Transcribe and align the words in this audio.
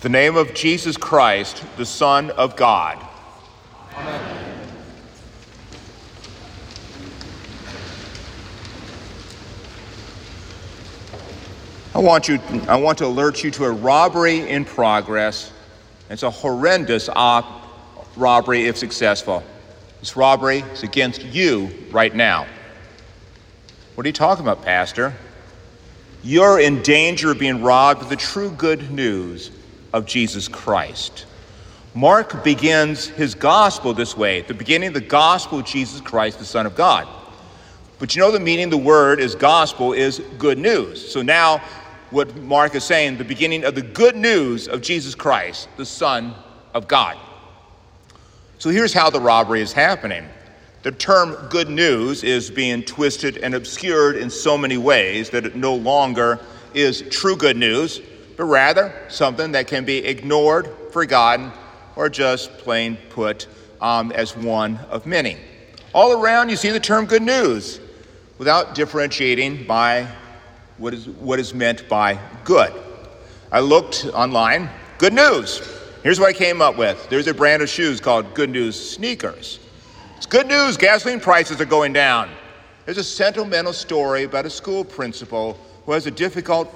The 0.00 0.08
name 0.08 0.36
of 0.36 0.54
Jesus 0.54 0.96
Christ, 0.96 1.64
the 1.76 1.84
Son 1.84 2.30
of 2.30 2.54
God. 2.54 3.04
Amen. 3.96 4.38
I 11.96 11.98
want, 11.98 12.28
you, 12.28 12.38
I 12.68 12.76
want 12.76 12.98
to 12.98 13.06
alert 13.06 13.42
you 13.42 13.50
to 13.50 13.64
a 13.64 13.72
robbery 13.72 14.48
in 14.48 14.64
progress. 14.64 15.50
It's 16.08 16.22
a 16.22 16.30
horrendous 16.30 17.08
op- 17.08 17.64
robbery 18.16 18.66
if 18.66 18.78
successful. 18.78 19.42
This 19.98 20.16
robbery 20.16 20.58
is 20.58 20.84
against 20.84 21.24
you 21.24 21.70
right 21.90 22.14
now. 22.14 22.46
What 23.96 24.06
are 24.06 24.08
you 24.08 24.12
talking 24.12 24.44
about, 24.44 24.64
Pastor? 24.64 25.12
You're 26.22 26.60
in 26.60 26.82
danger 26.82 27.32
of 27.32 27.40
being 27.40 27.64
robbed 27.64 28.02
of 28.02 28.10
the 28.10 28.16
true 28.16 28.52
good 28.52 28.92
news 28.92 29.50
of 29.92 30.06
Jesus 30.06 30.48
Christ. 30.48 31.26
Mark 31.94 32.44
begins 32.44 33.06
his 33.06 33.34
gospel 33.34 33.92
this 33.94 34.16
way 34.16 34.42
the 34.42 34.54
beginning 34.54 34.88
of 34.88 34.94
the 34.94 35.00
gospel 35.00 35.60
of 35.60 35.64
Jesus 35.64 36.00
Christ, 36.00 36.38
the 36.38 36.44
Son 36.44 36.66
of 36.66 36.76
God. 36.76 37.08
But 37.98 38.14
you 38.14 38.22
know 38.22 38.30
the 38.30 38.38
meaning 38.38 38.66
of 38.66 38.70
the 38.70 38.78
word 38.78 39.20
is 39.20 39.34
gospel 39.34 39.92
is 39.92 40.20
good 40.38 40.58
news. 40.58 41.10
So 41.10 41.22
now 41.22 41.62
what 42.10 42.34
Mark 42.36 42.74
is 42.74 42.84
saying, 42.84 43.18
the 43.18 43.24
beginning 43.24 43.64
of 43.64 43.74
the 43.74 43.82
good 43.82 44.16
news 44.16 44.68
of 44.68 44.80
Jesus 44.80 45.14
Christ, 45.14 45.68
the 45.76 45.84
Son 45.84 46.34
of 46.74 46.88
God. 46.88 47.16
So 48.58 48.70
here's 48.70 48.92
how 48.92 49.10
the 49.10 49.20
robbery 49.20 49.60
is 49.60 49.72
happening. 49.72 50.24
The 50.82 50.92
term 50.92 51.34
good 51.50 51.68
news 51.68 52.22
is 52.24 52.50
being 52.50 52.82
twisted 52.82 53.38
and 53.38 53.54
obscured 53.54 54.16
in 54.16 54.30
so 54.30 54.56
many 54.56 54.76
ways 54.76 55.30
that 55.30 55.44
it 55.44 55.56
no 55.56 55.74
longer 55.74 56.40
is 56.72 57.02
true 57.10 57.36
good 57.36 57.56
news, 57.56 58.00
but 58.38 58.44
rather 58.44 58.94
something 59.08 59.50
that 59.52 59.66
can 59.66 59.84
be 59.84 59.98
ignored, 59.98 60.70
forgotten, 60.92 61.50
or 61.96 62.08
just 62.08 62.56
plain 62.58 62.96
put 63.10 63.48
um, 63.80 64.12
as 64.12 64.36
one 64.36 64.78
of 64.90 65.04
many. 65.04 65.36
All 65.92 66.12
around, 66.12 66.48
you 66.48 66.54
see 66.54 66.70
the 66.70 66.78
term 66.78 67.04
good 67.04 67.22
news 67.22 67.80
without 68.38 68.76
differentiating 68.76 69.66
by 69.66 70.06
what 70.76 70.94
is, 70.94 71.08
what 71.08 71.40
is 71.40 71.52
meant 71.52 71.88
by 71.88 72.16
good. 72.44 72.72
I 73.50 73.58
looked 73.58 74.06
online, 74.14 74.70
good 74.98 75.12
news. 75.12 75.60
Here's 76.04 76.20
what 76.20 76.28
I 76.28 76.32
came 76.32 76.62
up 76.62 76.78
with 76.78 77.08
there's 77.10 77.26
a 77.26 77.34
brand 77.34 77.60
of 77.60 77.68
shoes 77.68 78.00
called 78.00 78.34
Good 78.34 78.50
News 78.50 78.76
Sneakers. 78.78 79.58
It's 80.16 80.26
good 80.26 80.46
news, 80.46 80.76
gasoline 80.76 81.18
prices 81.18 81.60
are 81.60 81.64
going 81.64 81.92
down. 81.92 82.30
There's 82.84 82.98
a 82.98 83.04
sentimental 83.04 83.72
story 83.72 84.22
about 84.22 84.46
a 84.46 84.50
school 84.50 84.84
principal 84.84 85.58
who 85.86 85.92
has 85.92 86.06
a 86.06 86.10
difficult 86.12 86.72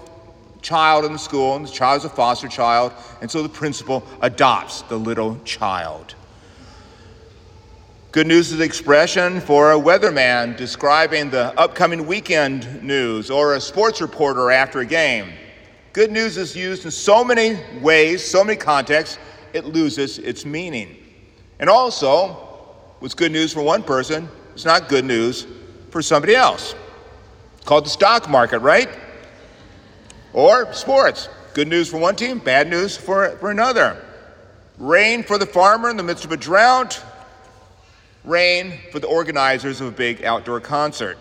child 0.62 1.04
in 1.04 1.12
the 1.12 1.18
school, 1.18 1.56
and 1.56 1.66
the 1.66 1.70
child 1.70 1.98
is 1.98 2.04
a 2.04 2.08
foster 2.08 2.48
child, 2.48 2.92
and 3.20 3.30
so 3.30 3.42
the 3.42 3.48
principal 3.48 4.04
adopts 4.22 4.82
the 4.82 4.96
little 4.96 5.38
child. 5.44 6.14
Good 8.12 8.26
news 8.26 8.52
is 8.52 8.58
the 8.58 8.64
expression 8.64 9.40
for 9.40 9.72
a 9.72 9.78
weatherman 9.78 10.56
describing 10.56 11.30
the 11.30 11.58
upcoming 11.58 12.06
weekend 12.06 12.82
news 12.82 13.30
or 13.30 13.54
a 13.54 13.60
sports 13.60 14.02
reporter 14.02 14.50
after 14.50 14.80
a 14.80 14.86
game. 14.86 15.32
Good 15.94 16.12
news 16.12 16.36
is 16.36 16.54
used 16.54 16.84
in 16.84 16.90
so 16.90 17.24
many 17.24 17.58
ways, 17.80 18.22
so 18.22 18.44
many 18.44 18.58
contexts, 18.58 19.18
it 19.54 19.64
loses 19.64 20.18
its 20.18 20.44
meaning. 20.44 20.96
And 21.58 21.70
also, 21.70 22.34
what's 22.98 23.14
good 23.14 23.32
news 23.32 23.52
for 23.52 23.62
one 23.62 23.82
person 23.82 24.28
is 24.54 24.64
not 24.64 24.88
good 24.88 25.04
news 25.04 25.46
for 25.90 26.02
somebody 26.02 26.34
else. 26.34 26.74
It's 27.56 27.64
called 27.64 27.86
the 27.86 27.90
stock 27.90 28.28
market, 28.28 28.58
right? 28.58 28.88
Or 30.32 30.72
sports. 30.72 31.28
Good 31.54 31.68
news 31.68 31.88
for 31.88 31.98
one 31.98 32.16
team, 32.16 32.38
bad 32.38 32.68
news 32.68 32.96
for, 32.96 33.36
for 33.36 33.50
another. 33.50 34.02
Rain 34.78 35.22
for 35.22 35.36
the 35.36 35.46
farmer 35.46 35.90
in 35.90 35.96
the 35.96 36.02
midst 36.02 36.24
of 36.24 36.32
a 36.32 36.36
drought, 36.36 37.02
rain 38.24 38.78
for 38.90 38.98
the 38.98 39.06
organizers 39.06 39.80
of 39.80 39.88
a 39.88 39.90
big 39.90 40.24
outdoor 40.24 40.60
concert. 40.60 41.18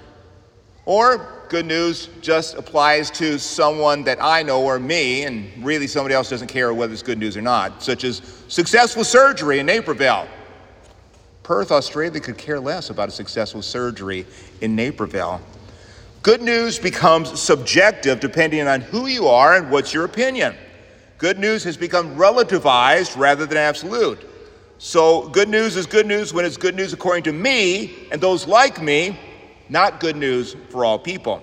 Or 0.85 1.45
good 1.49 1.66
news 1.66 2.07
just 2.22 2.55
applies 2.55 3.11
to 3.11 3.38
someone 3.38 4.03
that 4.05 4.23
I 4.23 4.41
know 4.41 4.63
or 4.63 4.79
me, 4.79 5.23
and 5.23 5.51
really 5.63 5.85
somebody 5.88 6.16
else 6.16 6.29
doesn't 6.29 6.47
care 6.47 6.73
whether 6.73 6.93
it's 6.93 7.03
good 7.03 7.19
news 7.19 7.35
or 7.35 7.41
not, 7.41 7.83
such 7.83 8.05
as 8.05 8.22
successful 8.47 9.03
surgery 9.03 9.59
in 9.59 9.66
Naperville. 9.66 10.28
Perth, 11.43 11.72
Australia 11.72 12.22
could 12.22 12.38
care 12.38 12.59
less 12.59 12.89
about 12.89 13.09
a 13.09 13.11
successful 13.11 13.61
surgery 13.61 14.25
in 14.61 14.75
Naperville. 14.75 15.41
Good 16.23 16.43
news 16.43 16.77
becomes 16.77 17.41
subjective 17.41 18.19
depending 18.19 18.67
on 18.67 18.81
who 18.81 19.07
you 19.07 19.27
are 19.27 19.55
and 19.55 19.71
what's 19.71 19.91
your 19.91 20.05
opinion. 20.05 20.55
Good 21.17 21.39
news 21.39 21.63
has 21.63 21.77
become 21.77 22.15
relativized 22.15 23.17
rather 23.17 23.47
than 23.47 23.57
absolute. 23.57 24.27
So, 24.77 25.29
good 25.29 25.49
news 25.49 25.75
is 25.75 25.87
good 25.87 26.05
news 26.05 26.31
when 26.31 26.45
it's 26.45 26.57
good 26.57 26.75
news 26.75 26.93
according 26.93 27.23
to 27.23 27.33
me 27.33 28.07
and 28.11 28.21
those 28.21 28.47
like 28.47 28.81
me, 28.81 29.19
not 29.69 29.99
good 29.99 30.15
news 30.15 30.55
for 30.69 30.85
all 30.85 30.99
people. 30.99 31.41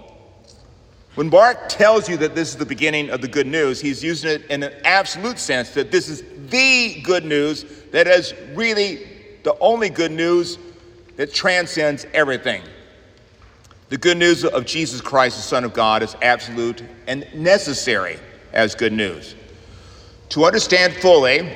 When 1.16 1.28
Mark 1.28 1.68
tells 1.68 2.08
you 2.08 2.16
that 2.18 2.36
this 2.36 2.50
is 2.50 2.56
the 2.56 2.66
beginning 2.66 3.10
of 3.10 3.20
the 3.20 3.28
good 3.28 3.48
news, 3.48 3.80
he's 3.80 4.02
using 4.02 4.30
it 4.30 4.46
in 4.46 4.62
an 4.62 4.72
absolute 4.84 5.40
sense 5.40 5.70
that 5.70 5.90
this 5.90 6.08
is 6.08 6.22
the 6.50 7.00
good 7.02 7.24
news 7.24 7.64
that 7.90 8.06
is 8.06 8.32
really 8.54 9.08
the 9.42 9.58
only 9.58 9.90
good 9.90 10.12
news 10.12 10.56
that 11.16 11.34
transcends 11.34 12.06
everything. 12.14 12.62
The 13.88 13.96
good 13.96 14.18
news 14.18 14.44
of 14.44 14.66
Jesus 14.66 15.00
Christ, 15.00 15.36
the 15.36 15.42
Son 15.42 15.64
of 15.64 15.72
God, 15.72 16.02
is 16.02 16.14
absolute 16.20 16.82
and 17.06 17.26
necessary 17.34 18.18
as 18.52 18.74
good 18.74 18.92
news. 18.92 19.34
To 20.30 20.44
understand 20.44 20.92
fully 20.94 21.50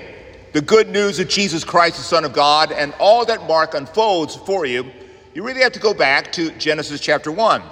the 0.55 0.63
good 0.63 0.89
news 0.89 1.19
of 1.19 1.29
Jesus 1.29 1.63
Christ, 1.63 1.97
the 1.97 2.03
Son 2.03 2.25
of 2.25 2.33
God, 2.33 2.73
and 2.73 2.95
all 2.99 3.27
that 3.27 3.47
Mark 3.47 3.75
unfolds 3.75 4.35
for 4.35 4.65
you, 4.65 4.91
you 5.35 5.43
really 5.43 5.61
have 5.61 5.73
to 5.73 5.81
go 5.81 5.93
back 5.93 6.33
to 6.33 6.51
Genesis 6.53 7.01
chapter 7.01 7.31
1. 7.31 7.63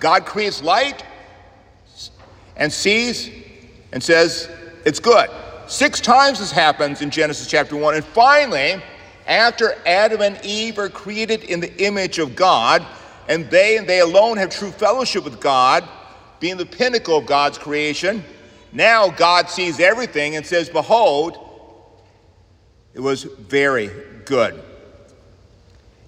God 0.00 0.26
creates 0.26 0.60
light 0.60 1.04
and 2.56 2.72
sees 2.72 3.30
and 3.92 4.02
says, 4.02 4.50
It's 4.84 4.98
good. 4.98 5.30
Six 5.68 6.00
times 6.00 6.40
this 6.40 6.50
happens 6.50 7.00
in 7.00 7.10
Genesis 7.10 7.46
chapter 7.46 7.76
1. 7.76 7.94
And 7.94 8.04
finally, 8.04 8.82
after 9.28 9.76
Adam 9.86 10.20
and 10.20 10.44
Eve 10.44 10.78
are 10.80 10.88
created 10.88 11.44
in 11.44 11.60
the 11.60 11.72
image 11.84 12.18
of 12.18 12.34
God, 12.34 12.84
and 13.30 13.48
they 13.48 13.78
and 13.78 13.88
they 13.88 14.00
alone 14.00 14.36
have 14.38 14.50
true 14.50 14.72
fellowship 14.72 15.24
with 15.24 15.40
God, 15.40 15.88
being 16.40 16.56
the 16.56 16.66
pinnacle 16.66 17.16
of 17.16 17.26
God's 17.26 17.58
creation, 17.58 18.24
now 18.72 19.08
God 19.08 19.48
sees 19.48 19.78
everything 19.78 20.34
and 20.34 20.44
says, 20.44 20.68
Behold, 20.68 21.38
it 22.92 22.98
was 22.98 23.22
very 23.22 23.88
good. 24.24 24.60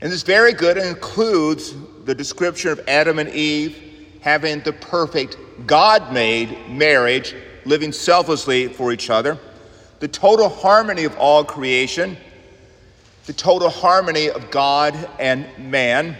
And 0.00 0.10
this 0.10 0.24
very 0.24 0.52
good 0.52 0.76
includes 0.76 1.74
the 2.04 2.14
description 2.14 2.72
of 2.72 2.80
Adam 2.88 3.20
and 3.20 3.28
Eve 3.28 4.18
having 4.20 4.60
the 4.60 4.72
perfect 4.72 5.36
God 5.64 6.12
made 6.12 6.68
marriage, 6.68 7.36
living 7.64 7.92
selflessly 7.92 8.66
for 8.66 8.92
each 8.92 9.10
other, 9.10 9.38
the 10.00 10.08
total 10.08 10.48
harmony 10.48 11.04
of 11.04 11.16
all 11.18 11.44
creation, 11.44 12.16
the 13.26 13.32
total 13.32 13.68
harmony 13.68 14.28
of 14.28 14.50
God 14.50 14.96
and 15.20 15.46
man. 15.70 16.16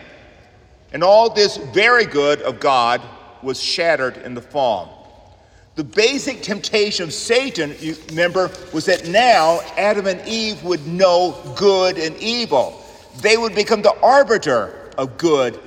And 0.93 1.03
all 1.03 1.31
this 1.31 1.57
very 1.57 2.05
good 2.05 2.43
of 2.43 2.61
God 2.61 3.01
was 3.43 3.61
shattered 3.61 4.19
in 4.19 4.35
the 4.35 4.43
fall. 4.43 5.03
The 5.75 5.85
basic 5.85 6.43
temptation 6.43 7.05
of 7.05 7.15
Satan, 7.15 7.75
you 7.81 7.97
remember, 8.11 8.51
was 8.75 8.85
that 8.87 9.09
now 9.09 9.61
Adam 9.79 10.07
and 10.07 10.21
Eve 10.29 10.63
would 10.65 10.87
know 10.87 11.35
good 11.57 11.97
and 11.97 12.15
evil. 12.19 12.85
They 13.21 13.39
would 13.39 13.55
become 13.55 13.81
the 13.81 13.99
arbiter 14.03 14.91
of 14.99 15.17
good. 15.17 15.59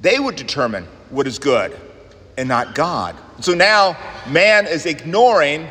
They 0.00 0.18
would 0.18 0.36
determine 0.36 0.84
what 1.10 1.26
is 1.26 1.38
good 1.38 1.78
and 2.38 2.48
not 2.48 2.74
God. 2.74 3.16
So 3.40 3.52
now 3.52 3.98
man 4.28 4.66
is 4.66 4.86
ignoring 4.86 5.68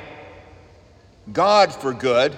God 1.33 1.73
for 1.73 1.93
good 1.93 2.35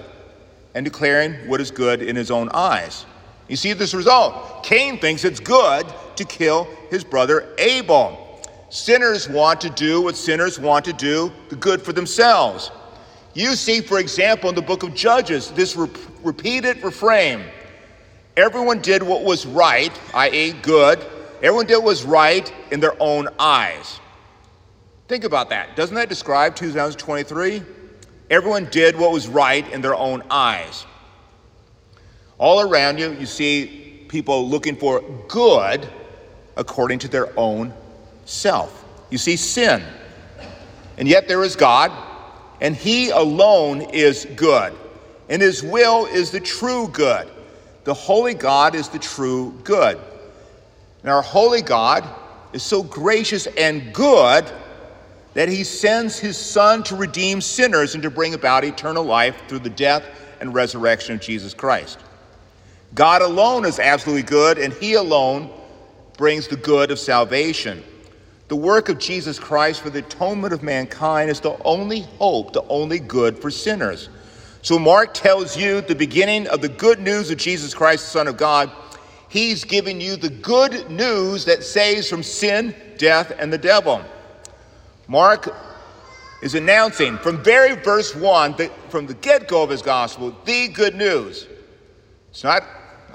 and 0.74 0.84
declaring 0.84 1.34
what 1.48 1.60
is 1.60 1.70
good 1.70 2.00
in 2.00 2.16
his 2.16 2.30
own 2.30 2.48
eyes. 2.54 3.04
You 3.48 3.56
see 3.56 3.72
this 3.72 3.94
result. 3.94 4.62
Cain 4.62 4.98
thinks 4.98 5.24
it's 5.24 5.40
good 5.40 5.86
to 6.16 6.24
kill 6.24 6.68
his 6.90 7.02
brother 7.02 7.54
Abel. 7.58 8.42
Sinners 8.70 9.28
want 9.28 9.60
to 9.62 9.70
do 9.70 10.02
what 10.02 10.14
sinners 10.14 10.60
want 10.60 10.84
to 10.84 10.92
do, 10.92 11.32
the 11.48 11.56
good 11.56 11.80
for 11.80 11.92
themselves. 11.94 12.70
You 13.32 13.54
see, 13.54 13.80
for 13.80 13.98
example, 13.98 14.50
in 14.50 14.54
the 14.54 14.62
book 14.62 14.82
of 14.82 14.94
Judges, 14.94 15.50
this 15.52 15.74
re- 15.76 15.88
repeated 16.22 16.82
refrain 16.82 17.44
everyone 18.36 18.80
did 18.80 19.02
what 19.02 19.24
was 19.24 19.46
right, 19.46 19.92
i.e., 20.14 20.52
good. 20.62 21.04
Everyone 21.42 21.66
did 21.66 21.76
what 21.76 21.84
was 21.84 22.04
right 22.04 22.52
in 22.70 22.80
their 22.80 23.00
own 23.00 23.28
eyes. 23.38 24.00
Think 25.08 25.24
about 25.24 25.50
that. 25.50 25.74
Doesn't 25.74 25.94
that 25.96 26.08
describe 26.08 26.54
2023? 26.54 27.62
Everyone 28.30 28.66
did 28.66 28.96
what 28.96 29.10
was 29.10 29.26
right 29.26 29.66
in 29.72 29.80
their 29.80 29.94
own 29.94 30.22
eyes. 30.30 30.84
All 32.38 32.60
around 32.60 32.98
you, 32.98 33.12
you 33.12 33.26
see 33.26 34.04
people 34.08 34.48
looking 34.48 34.76
for 34.76 35.02
good 35.28 35.88
according 36.56 37.00
to 37.00 37.08
their 37.08 37.36
own 37.38 37.72
self. 38.24 38.84
You 39.10 39.18
see 39.18 39.36
sin. 39.36 39.82
And 40.96 41.06
yet 41.06 41.28
there 41.28 41.42
is 41.44 41.56
God, 41.56 41.92
and 42.60 42.74
He 42.74 43.10
alone 43.10 43.82
is 43.82 44.26
good, 44.36 44.74
and 45.28 45.40
His 45.40 45.62
will 45.62 46.06
is 46.06 46.30
the 46.30 46.40
true 46.40 46.88
good. 46.88 47.28
The 47.84 47.94
holy 47.94 48.34
God 48.34 48.74
is 48.74 48.88
the 48.88 48.98
true 48.98 49.52
good. 49.64 49.98
And 51.02 51.10
our 51.10 51.22
holy 51.22 51.62
God 51.62 52.04
is 52.52 52.62
so 52.62 52.82
gracious 52.82 53.46
and 53.46 53.92
good 53.92 54.50
that 55.34 55.48
He 55.48 55.62
sends 55.64 56.18
His 56.18 56.36
Son 56.36 56.82
to 56.84 56.96
redeem 56.96 57.40
sinners 57.40 57.94
and 57.94 58.02
to 58.02 58.10
bring 58.10 58.34
about 58.34 58.64
eternal 58.64 59.04
life 59.04 59.40
through 59.48 59.60
the 59.60 59.70
death 59.70 60.04
and 60.40 60.52
resurrection 60.52 61.14
of 61.14 61.20
Jesus 61.20 61.54
Christ. 61.54 61.98
God 62.94 63.22
alone 63.22 63.64
is 63.64 63.78
absolutely 63.78 64.22
good, 64.22 64.58
and 64.58 64.72
He 64.72 64.94
alone 64.94 65.50
brings 66.16 66.48
the 66.48 66.56
good 66.56 66.90
of 66.90 66.98
salvation. 66.98 67.84
The 68.48 68.56
work 68.56 68.88
of 68.88 68.98
Jesus 68.98 69.38
Christ 69.38 69.82
for 69.82 69.90
the 69.90 69.98
atonement 69.98 70.54
of 70.54 70.62
mankind 70.62 71.30
is 71.30 71.40
the 71.40 71.56
only 71.64 72.00
hope, 72.18 72.54
the 72.54 72.64
only 72.68 72.98
good 72.98 73.38
for 73.38 73.50
sinners. 73.50 74.08
So, 74.62 74.78
Mark 74.78 75.14
tells 75.14 75.56
you 75.56 75.82
the 75.82 75.94
beginning 75.94 76.48
of 76.48 76.60
the 76.62 76.68
good 76.68 76.98
news 76.98 77.30
of 77.30 77.38
Jesus 77.38 77.74
Christ, 77.74 78.06
the 78.06 78.10
Son 78.10 78.26
of 78.28 78.36
God. 78.36 78.70
He's 79.28 79.64
giving 79.64 80.00
you 80.00 80.16
the 80.16 80.30
good 80.30 80.90
news 80.90 81.44
that 81.44 81.62
saves 81.62 82.08
from 82.08 82.22
sin, 82.22 82.74
death, 82.96 83.32
and 83.38 83.52
the 83.52 83.58
devil. 83.58 84.02
Mark 85.06 85.54
is 86.42 86.54
announcing 86.54 87.18
from 87.18 87.42
very 87.44 87.76
verse 87.76 88.14
1, 88.14 88.56
that 88.56 88.70
from 88.90 89.06
the 89.06 89.14
get 89.14 89.46
go 89.46 89.62
of 89.62 89.70
his 89.70 89.82
gospel, 89.82 90.34
the 90.44 90.68
good 90.68 90.94
news. 90.94 91.46
It's 92.38 92.44
not 92.44 92.62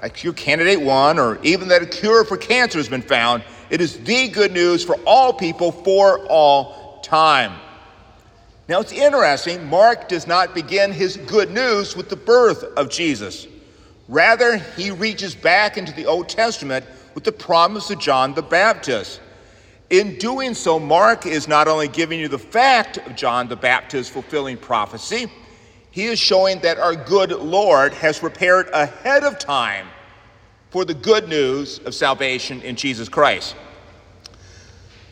like 0.02 0.22
your 0.22 0.34
candidate 0.34 0.82
won 0.82 1.18
or 1.18 1.42
even 1.44 1.70
that 1.70 1.82
a 1.82 1.86
cure 1.86 2.26
for 2.26 2.36
cancer 2.36 2.78
has 2.78 2.90
been 2.90 3.02
found. 3.02 3.42
It 3.70 3.80
is 3.80 3.98
the 4.00 4.28
good 4.28 4.52
news 4.52 4.84
for 4.84 4.98
all 5.06 5.32
people 5.32 5.72
for 5.72 6.28
all 6.28 7.00
time. 7.00 7.54
Now 8.68 8.82
it's 8.82 8.92
interesting, 8.92 9.66
Mark 9.68 10.10
does 10.10 10.28
not 10.28 10.54
begin 10.54 10.92
his 10.92 11.16
good 11.16 11.52
news 11.52 11.96
with 11.96 12.10
the 12.10 12.18
birth 12.18 12.66
of 12.76 12.90
Jesus. 12.90 13.48
Rather, 14.10 14.58
he 14.58 14.92
reaches 14.92 15.34
back 15.34 15.78
into 15.78 15.94
the 15.94 16.06
Old 16.06 16.28
Testament 16.28 16.86
with 17.16 17.24
the 17.24 17.32
promise 17.32 17.90
of 17.92 18.00
John 18.00 18.34
the 18.34 18.44
Baptist. 18.44 19.22
In 19.90 20.18
doing 20.18 20.54
so, 20.54 20.78
Mark 20.80 21.26
is 21.26 21.48
not 21.48 21.70
only 21.70 21.88
giving 21.88 22.20
you 22.20 22.28
the 22.28 22.38
fact 22.38 22.98
of 22.98 23.16
John 23.16 23.48
the 23.48 23.56
Baptist 23.56 24.12
fulfilling 24.12 24.58
prophecy, 24.58 25.32
he 25.94 26.06
is 26.06 26.18
showing 26.18 26.58
that 26.62 26.80
our 26.80 26.96
good 26.96 27.30
Lord 27.30 27.94
has 27.94 28.18
prepared 28.18 28.68
ahead 28.74 29.24
of 29.24 29.38
time 29.38 29.86
for 30.72 30.84
the 30.86 30.96
good 30.96 31.30
news 31.30 31.78
of 31.86 31.94
salvation 31.94 32.64
in 32.64 32.76
Jesus 32.76 33.08
Christ. 33.08 33.56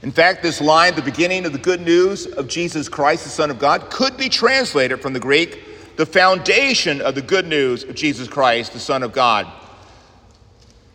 In 0.01 0.11
fact, 0.11 0.41
this 0.41 0.59
line, 0.59 0.95
the 0.95 1.03
beginning 1.03 1.45
of 1.45 1.53
the 1.53 1.59
good 1.59 1.81
news 1.81 2.25
of 2.25 2.47
Jesus 2.47 2.89
Christ, 2.89 3.25
the 3.25 3.29
Son 3.29 3.51
of 3.51 3.59
God, 3.59 3.91
could 3.91 4.17
be 4.17 4.27
translated 4.27 4.99
from 4.99 5.13
the 5.13 5.19
Greek, 5.19 5.97
the 5.97 6.05
foundation 6.07 6.99
of 6.99 7.13
the 7.13 7.21
good 7.21 7.45
news 7.45 7.83
of 7.83 7.93
Jesus 7.93 8.27
Christ, 8.27 8.73
the 8.73 8.79
Son 8.79 9.03
of 9.03 9.13
God. 9.13 9.45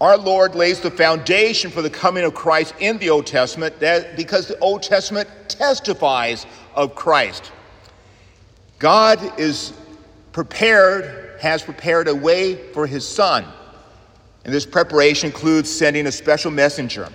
Our 0.00 0.18
Lord 0.18 0.56
lays 0.56 0.80
the 0.80 0.90
foundation 0.90 1.70
for 1.70 1.80
the 1.80 1.90
coming 1.90 2.24
of 2.24 2.34
Christ 2.34 2.74
in 2.80 2.98
the 2.98 3.10
Old 3.10 3.26
Testament 3.26 3.78
that, 3.78 4.16
because 4.16 4.48
the 4.48 4.58
Old 4.58 4.82
Testament 4.82 5.28
testifies 5.46 6.44
of 6.74 6.96
Christ. 6.96 7.52
God 8.78 9.38
is 9.38 9.72
prepared, 10.32 11.40
has 11.40 11.62
prepared 11.62 12.08
a 12.08 12.14
way 12.14 12.72
for 12.72 12.86
his 12.86 13.06
Son. 13.06 13.44
And 14.44 14.54
this 14.54 14.66
preparation 14.66 15.30
includes 15.30 15.70
sending 15.70 16.06
a 16.06 16.12
special 16.12 16.50
messenger 16.50 17.08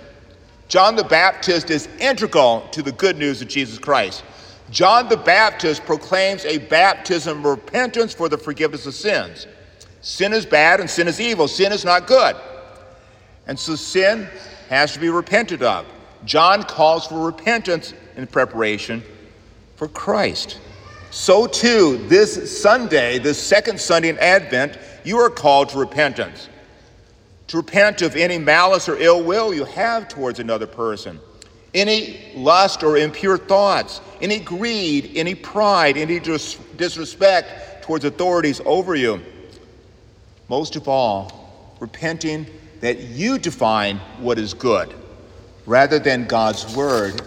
John 0.72 0.96
the 0.96 1.04
Baptist 1.04 1.68
is 1.68 1.86
integral 2.00 2.66
to 2.70 2.80
the 2.80 2.92
good 2.92 3.18
news 3.18 3.42
of 3.42 3.48
Jesus 3.48 3.78
Christ. 3.78 4.24
John 4.70 5.06
the 5.06 5.18
Baptist 5.18 5.84
proclaims 5.84 6.46
a 6.46 6.56
baptism 6.56 7.40
of 7.40 7.44
repentance 7.44 8.14
for 8.14 8.30
the 8.30 8.38
forgiveness 8.38 8.86
of 8.86 8.94
sins. 8.94 9.46
Sin 10.00 10.32
is 10.32 10.46
bad 10.46 10.80
and 10.80 10.88
sin 10.88 11.08
is 11.08 11.20
evil. 11.20 11.46
Sin 11.46 11.72
is 11.72 11.84
not 11.84 12.06
good. 12.06 12.36
And 13.46 13.58
so 13.58 13.74
sin 13.74 14.30
has 14.70 14.94
to 14.94 14.98
be 14.98 15.10
repented 15.10 15.62
of. 15.62 15.84
John 16.24 16.62
calls 16.62 17.06
for 17.06 17.26
repentance 17.26 17.92
in 18.16 18.26
preparation 18.26 19.02
for 19.76 19.88
Christ. 19.88 20.58
So, 21.12 21.46
too, 21.46 22.04
this 22.08 22.60
Sunday, 22.60 23.18
this 23.18 23.40
second 23.40 23.78
Sunday 23.78 24.08
in 24.08 24.18
Advent, 24.18 24.78
you 25.04 25.18
are 25.18 25.30
called 25.30 25.68
to 25.68 25.78
repentance 25.78 26.48
to 27.52 27.58
repent 27.58 28.00
of 28.00 28.16
any 28.16 28.38
malice 28.38 28.88
or 28.88 28.96
ill 28.96 29.22
will 29.22 29.52
you 29.52 29.66
have 29.66 30.08
towards 30.08 30.40
another 30.40 30.66
person, 30.66 31.20
any 31.74 32.32
lust 32.34 32.82
or 32.82 32.96
impure 32.96 33.36
thoughts, 33.36 34.00
any 34.22 34.38
greed, 34.38 35.12
any 35.14 35.34
pride, 35.34 35.98
any 35.98 36.18
dis- 36.18 36.54
disrespect 36.78 37.82
towards 37.82 38.06
authorities 38.06 38.62
over 38.64 38.94
you. 38.94 39.20
Most 40.48 40.76
of 40.76 40.88
all, 40.88 41.76
repenting 41.78 42.46
that 42.80 43.00
you 43.00 43.36
define 43.36 43.98
what 44.18 44.38
is 44.38 44.54
good 44.54 44.94
rather 45.66 45.98
than 45.98 46.24
God's 46.24 46.74
word 46.74 47.20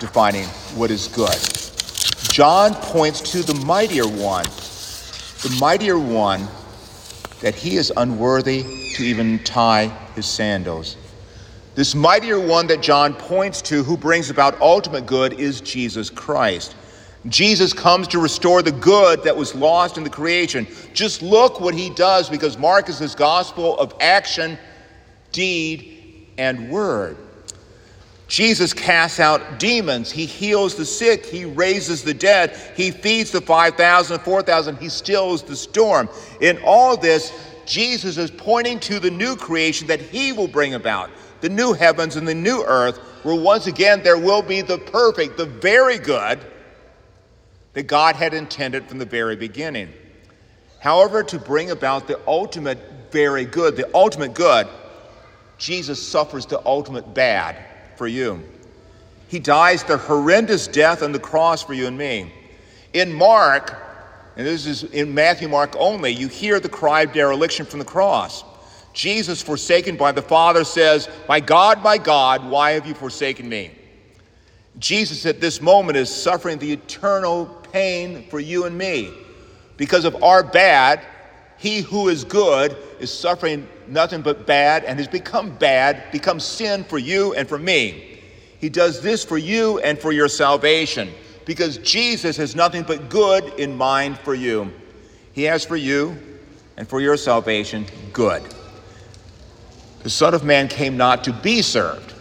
defining 0.00 0.46
what 0.74 0.90
is 0.90 1.06
good. 1.06 1.61
John 2.32 2.72
points 2.76 3.20
to 3.32 3.42
the 3.42 3.52
mightier 3.66 4.08
one, 4.08 4.46
the 5.42 5.54
mightier 5.60 5.98
one 5.98 6.48
that 7.42 7.54
he 7.54 7.76
is 7.76 7.92
unworthy 7.94 8.62
to 8.94 9.04
even 9.04 9.38
tie 9.44 9.88
his 10.14 10.24
sandals. 10.24 10.96
This 11.74 11.94
mightier 11.94 12.40
one 12.40 12.66
that 12.68 12.80
John 12.80 13.12
points 13.12 13.60
to, 13.62 13.82
who 13.82 13.98
brings 13.98 14.30
about 14.30 14.58
ultimate 14.62 15.04
good, 15.04 15.34
is 15.34 15.60
Jesus 15.60 16.08
Christ. 16.08 16.74
Jesus 17.26 17.74
comes 17.74 18.08
to 18.08 18.18
restore 18.18 18.62
the 18.62 18.72
good 18.72 19.22
that 19.24 19.36
was 19.36 19.54
lost 19.54 19.98
in 19.98 20.02
the 20.02 20.08
creation. 20.08 20.66
Just 20.94 21.20
look 21.20 21.60
what 21.60 21.74
he 21.74 21.90
does 21.90 22.30
because 22.30 22.56
Mark 22.56 22.88
is 22.88 22.98
his 22.98 23.14
gospel 23.14 23.78
of 23.78 23.92
action, 24.00 24.56
deed, 25.32 26.28
and 26.38 26.70
word. 26.70 27.18
Jesus 28.32 28.72
casts 28.72 29.20
out 29.20 29.58
demons. 29.58 30.10
He 30.10 30.24
heals 30.24 30.74
the 30.74 30.86
sick. 30.86 31.26
He 31.26 31.44
raises 31.44 32.02
the 32.02 32.14
dead. 32.14 32.56
He 32.74 32.90
feeds 32.90 33.30
the 33.30 33.42
5,000, 33.42 34.20
4,000. 34.20 34.78
He 34.78 34.88
stills 34.88 35.42
the 35.42 35.54
storm. 35.54 36.08
In 36.40 36.58
all 36.64 36.96
this, 36.96 37.30
Jesus 37.66 38.16
is 38.16 38.30
pointing 38.30 38.80
to 38.80 38.98
the 38.98 39.10
new 39.10 39.36
creation 39.36 39.86
that 39.88 40.00
he 40.00 40.32
will 40.32 40.48
bring 40.48 40.72
about 40.72 41.10
the 41.42 41.50
new 41.50 41.74
heavens 41.74 42.16
and 42.16 42.26
the 42.26 42.34
new 42.34 42.64
earth, 42.64 42.96
where 43.22 43.38
once 43.38 43.66
again 43.66 44.02
there 44.02 44.16
will 44.16 44.40
be 44.40 44.62
the 44.62 44.78
perfect, 44.78 45.36
the 45.36 45.44
very 45.44 45.98
good 45.98 46.40
that 47.74 47.82
God 47.82 48.16
had 48.16 48.32
intended 48.32 48.86
from 48.86 48.96
the 48.96 49.04
very 49.04 49.36
beginning. 49.36 49.92
However, 50.80 51.22
to 51.22 51.38
bring 51.38 51.70
about 51.70 52.08
the 52.08 52.18
ultimate 52.26 52.78
very 53.10 53.44
good, 53.44 53.76
the 53.76 53.94
ultimate 53.94 54.32
good, 54.32 54.68
Jesus 55.58 56.00
suffers 56.00 56.46
the 56.46 56.66
ultimate 56.66 57.12
bad 57.12 57.66
for 57.96 58.06
you. 58.06 58.42
He 59.28 59.38
dies 59.38 59.82
the 59.84 59.96
horrendous 59.96 60.66
death 60.66 61.02
on 61.02 61.12
the 61.12 61.18
cross 61.18 61.62
for 61.62 61.74
you 61.74 61.86
and 61.86 61.96
me. 61.96 62.30
In 62.92 63.12
Mark, 63.12 63.74
and 64.36 64.46
this 64.46 64.66
is 64.66 64.84
in 64.84 65.14
Matthew, 65.14 65.48
Mark 65.48 65.74
only, 65.78 66.10
you 66.10 66.28
hear 66.28 66.60
the 66.60 66.68
cry 66.68 67.02
of 67.02 67.12
dereliction 67.12 67.64
from 67.66 67.78
the 67.78 67.84
cross. 67.84 68.44
Jesus, 68.92 69.40
forsaken 69.40 69.96
by 69.96 70.12
the 70.12 70.22
Father, 70.22 70.64
says, 70.64 71.08
My 71.28 71.40
God, 71.40 71.82
my 71.82 71.96
God, 71.96 72.48
why 72.48 72.72
have 72.72 72.86
you 72.86 72.94
forsaken 72.94 73.48
me? 73.48 73.70
Jesus 74.78 75.26
at 75.26 75.40
this 75.40 75.60
moment 75.60 75.96
is 75.96 76.14
suffering 76.14 76.58
the 76.58 76.72
eternal 76.72 77.46
pain 77.72 78.26
for 78.28 78.40
you 78.40 78.64
and 78.64 78.76
me. 78.76 79.12
Because 79.76 80.04
of 80.04 80.22
our 80.22 80.42
bad, 80.42 81.00
he 81.62 81.80
who 81.80 82.08
is 82.08 82.24
good 82.24 82.76
is 82.98 83.16
suffering 83.16 83.68
nothing 83.86 84.20
but 84.20 84.48
bad 84.48 84.82
and 84.82 84.98
has 84.98 85.06
become 85.06 85.56
bad, 85.58 86.02
become 86.10 86.40
sin 86.40 86.82
for 86.82 86.98
you 86.98 87.34
and 87.34 87.48
for 87.48 87.56
me. 87.56 88.18
He 88.58 88.68
does 88.68 89.00
this 89.00 89.24
for 89.24 89.38
you 89.38 89.78
and 89.78 89.96
for 89.96 90.10
your 90.10 90.26
salvation 90.26 91.12
because 91.44 91.78
Jesus 91.78 92.36
has 92.36 92.56
nothing 92.56 92.82
but 92.82 93.08
good 93.08 93.44
in 93.60 93.76
mind 93.76 94.18
for 94.18 94.34
you. 94.34 94.72
He 95.34 95.44
has 95.44 95.64
for 95.64 95.76
you 95.76 96.16
and 96.76 96.88
for 96.88 97.00
your 97.00 97.16
salvation 97.16 97.86
good. 98.12 98.42
The 100.02 100.10
Son 100.10 100.34
of 100.34 100.42
Man 100.42 100.66
came 100.66 100.96
not 100.96 101.22
to 101.22 101.32
be 101.32 101.62
served, 101.62 102.12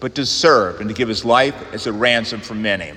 but 0.00 0.14
to 0.16 0.26
serve 0.26 0.80
and 0.80 0.88
to 0.90 0.94
give 0.94 1.08
his 1.08 1.24
life 1.24 1.56
as 1.72 1.86
a 1.86 1.92
ransom 1.94 2.42
for 2.42 2.54
many. 2.54 2.92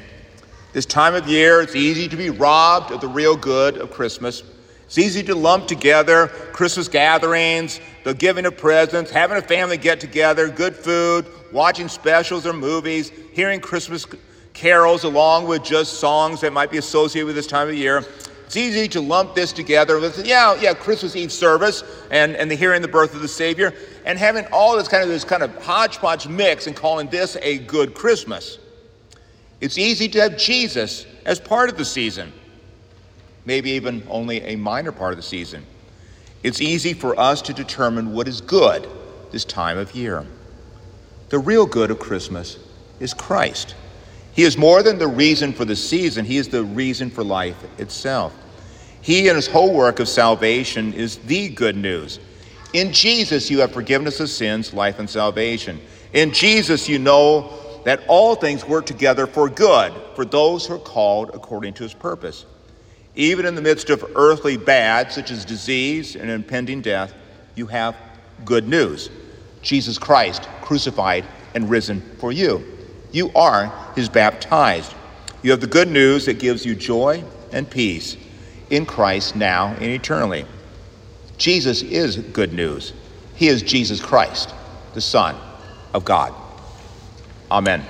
This 0.73 0.85
time 0.85 1.15
of 1.15 1.25
year, 1.29 1.61
it's 1.61 1.73
easy 1.73 2.09
to 2.09 2.17
be 2.17 2.31
robbed 2.31 2.91
of 2.91 2.99
the 2.99 3.07
real 3.07 3.37
good 3.37 3.77
of 3.77 3.91
Christmas 3.91 4.43
it's 4.85 4.97
easy 4.97 5.23
to 5.23 5.35
lump 5.35 5.67
together 5.67 6.27
Christmas 6.27 6.87
gatherings, 6.87 7.79
the 8.03 8.13
giving 8.13 8.45
of 8.45 8.55
presents, 8.55 9.09
having 9.09 9.37
a 9.37 9.41
family 9.41 9.77
get 9.77 9.99
together, 9.99 10.47
good 10.47 10.75
food, 10.75 11.25
watching 11.51 11.87
specials 11.87 12.45
or 12.45 12.53
movies, 12.53 13.11
hearing 13.33 13.59
Christmas 13.59 14.05
carols 14.53 15.03
along 15.03 15.47
with 15.47 15.63
just 15.63 15.99
songs 15.99 16.41
that 16.41 16.53
might 16.53 16.71
be 16.71 16.77
associated 16.77 17.25
with 17.25 17.35
this 17.35 17.47
time 17.47 17.67
of 17.67 17.73
year. 17.73 18.05
It's 18.45 18.55
easy 18.55 18.87
to 18.89 19.01
lump 19.01 19.33
this 19.33 19.51
together 19.51 19.99
with, 19.99 20.25
yeah, 20.25 20.55
yeah, 20.61 20.75
Christmas 20.75 21.15
Eve 21.15 21.31
service 21.31 21.83
and, 22.11 22.35
and 22.35 22.49
the 22.49 22.55
hearing 22.55 22.83
the 22.83 22.87
birth 22.87 23.15
of 23.15 23.21
the 23.21 23.27
Savior, 23.27 23.73
and 24.05 24.19
having 24.19 24.45
all 24.51 24.77
this 24.77 24.87
kind 24.87 25.01
of 25.01 25.09
this 25.09 25.23
kind 25.23 25.41
of 25.41 25.63
hodgepodge 25.63 26.27
mix 26.27 26.67
and 26.67 26.75
calling 26.75 27.07
this 27.07 27.35
a 27.41 27.57
good 27.57 27.95
Christmas. 27.95 28.59
It's 29.61 29.79
easy 29.79 30.07
to 30.09 30.21
have 30.21 30.37
Jesus 30.37 31.07
as 31.25 31.39
part 31.39 31.69
of 31.69 31.77
the 31.77 31.85
season 31.85 32.31
maybe 33.45 33.71
even 33.71 34.05
only 34.09 34.41
a 34.41 34.55
minor 34.55 34.91
part 34.91 35.13
of 35.13 35.17
the 35.17 35.23
season. 35.23 35.65
It's 36.43 36.61
easy 36.61 36.93
for 36.93 37.19
us 37.19 37.41
to 37.43 37.53
determine 37.53 38.13
what 38.13 38.27
is 38.27 38.41
good 38.41 38.87
this 39.31 39.45
time 39.45 39.77
of 39.77 39.95
year. 39.95 40.25
The 41.29 41.39
real 41.39 41.65
good 41.65 41.91
of 41.91 41.99
Christmas 41.99 42.59
is 42.99 43.13
Christ. 43.13 43.75
He 44.33 44.43
is 44.43 44.57
more 44.57 44.83
than 44.83 44.99
the 44.99 45.07
reason 45.07 45.53
for 45.53 45.65
the 45.65 45.75
season, 45.75 46.25
He 46.25 46.37
is 46.37 46.49
the 46.49 46.63
reason 46.63 47.09
for 47.09 47.23
life 47.23 47.57
itself. 47.79 48.33
He 49.01 49.27
and 49.27 49.35
His 49.35 49.47
whole 49.47 49.73
work 49.73 49.99
of 49.99 50.07
salvation 50.07 50.93
is 50.93 51.17
the 51.17 51.49
good 51.49 51.77
news. 51.77 52.19
In 52.73 52.91
Jesus, 52.91 53.49
you 53.49 53.59
have 53.59 53.71
forgiveness 53.71 54.19
of 54.19 54.29
sins, 54.29 54.73
life, 54.73 54.99
and 54.99 55.09
salvation. 55.09 55.79
In 56.13 56.31
Jesus, 56.31 56.89
you 56.89 56.99
know 56.99 57.53
that 57.85 58.01
all 58.07 58.35
things 58.35 58.65
work 58.65 58.85
together 58.85 59.25
for 59.25 59.49
good 59.49 59.93
for 60.15 60.25
those 60.25 60.65
who 60.65 60.75
are 60.75 60.79
called 60.79 61.31
according 61.33 61.73
to 61.75 61.83
His 61.83 61.93
purpose. 61.93 62.45
Even 63.15 63.45
in 63.45 63.55
the 63.55 63.61
midst 63.61 63.89
of 63.89 64.05
earthly 64.15 64.57
bad, 64.57 65.11
such 65.11 65.31
as 65.31 65.45
disease 65.45 66.15
and 66.15 66.29
impending 66.29 66.81
death, 66.81 67.13
you 67.55 67.67
have 67.67 67.95
good 68.43 68.67
news 68.67 69.09
Jesus 69.65 69.97
Christ 69.97 70.47
crucified 70.61 71.25
and 71.55 71.69
risen 71.69 72.01
for 72.19 72.31
you. 72.31 72.63
You 73.11 73.31
are 73.33 73.73
his 73.95 74.07
baptized. 74.07 74.93
You 75.41 75.51
have 75.51 75.61
the 75.61 75.67
good 75.67 75.87
news 75.87 76.25
that 76.25 76.39
gives 76.39 76.65
you 76.65 76.75
joy 76.75 77.23
and 77.51 77.69
peace 77.69 78.15
in 78.69 78.85
Christ 78.85 79.35
now 79.35 79.69
and 79.79 79.85
eternally. 79.85 80.45
Jesus 81.37 81.81
is 81.81 82.17
good 82.17 82.53
news. 82.53 82.93
He 83.35 83.47
is 83.47 83.61
Jesus 83.63 83.99
Christ, 83.99 84.53
the 84.93 85.01
Son 85.01 85.35
of 85.93 86.05
God. 86.05 86.33
Amen. 87.51 87.83